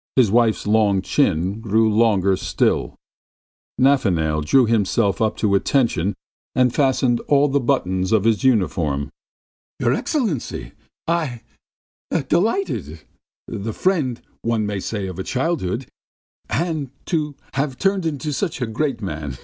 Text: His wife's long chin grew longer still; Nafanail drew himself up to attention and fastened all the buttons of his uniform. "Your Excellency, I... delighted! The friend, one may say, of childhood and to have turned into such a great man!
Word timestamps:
His 0.14 0.30
wife's 0.30 0.64
long 0.64 1.02
chin 1.02 1.60
grew 1.60 1.92
longer 1.92 2.36
still; 2.36 2.94
Nafanail 3.80 4.42
drew 4.44 4.66
himself 4.66 5.20
up 5.20 5.36
to 5.38 5.56
attention 5.56 6.14
and 6.54 6.72
fastened 6.72 7.18
all 7.26 7.48
the 7.48 7.58
buttons 7.58 8.12
of 8.12 8.22
his 8.22 8.44
uniform. 8.44 9.10
"Your 9.80 9.92
Excellency, 9.92 10.70
I... 11.08 11.40
delighted! 12.28 13.00
The 13.48 13.72
friend, 13.72 14.22
one 14.42 14.66
may 14.66 14.78
say, 14.78 15.08
of 15.08 15.24
childhood 15.24 15.88
and 16.48 16.92
to 17.06 17.34
have 17.54 17.76
turned 17.76 18.06
into 18.06 18.32
such 18.32 18.62
a 18.62 18.68
great 18.68 19.00
man! 19.02 19.36